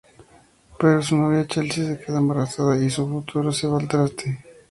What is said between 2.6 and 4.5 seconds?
y su futuro se va al traste.